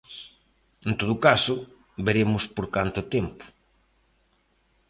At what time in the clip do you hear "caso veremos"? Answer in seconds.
1.27-2.43